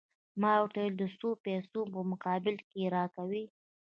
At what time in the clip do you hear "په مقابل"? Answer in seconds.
1.93-2.55